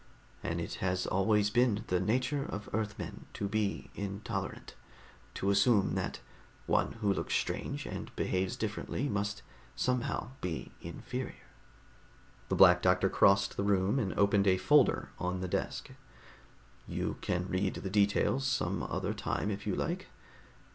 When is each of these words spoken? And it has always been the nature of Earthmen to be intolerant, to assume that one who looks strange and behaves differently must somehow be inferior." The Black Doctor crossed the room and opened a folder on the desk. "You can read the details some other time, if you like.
And 0.41 0.59
it 0.59 0.73
has 0.81 1.05
always 1.05 1.51
been 1.51 1.83
the 1.85 1.99
nature 1.99 2.43
of 2.43 2.67
Earthmen 2.73 3.27
to 3.33 3.47
be 3.47 3.91
intolerant, 3.93 4.73
to 5.35 5.51
assume 5.51 5.93
that 5.93 6.21
one 6.65 6.93
who 6.93 7.13
looks 7.13 7.35
strange 7.35 7.85
and 7.85 8.09
behaves 8.15 8.55
differently 8.55 9.07
must 9.07 9.43
somehow 9.75 10.31
be 10.41 10.71
inferior." 10.81 11.45
The 12.49 12.55
Black 12.55 12.81
Doctor 12.81 13.09
crossed 13.11 13.55
the 13.57 13.63
room 13.63 13.99
and 13.99 14.11
opened 14.17 14.47
a 14.47 14.57
folder 14.57 15.09
on 15.19 15.39
the 15.41 15.47
desk. 15.47 15.91
"You 16.87 17.17
can 17.21 17.45
read 17.47 17.75
the 17.75 17.89
details 17.91 18.47
some 18.47 18.81
other 18.81 19.13
time, 19.13 19.51
if 19.51 19.67
you 19.67 19.75
like. 19.75 20.07